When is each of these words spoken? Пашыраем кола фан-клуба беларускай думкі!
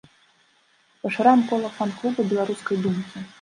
Пашыраем 1.03 1.41
кола 1.51 1.69
фан-клуба 1.77 2.21
беларускай 2.33 2.77
думкі! 2.89 3.25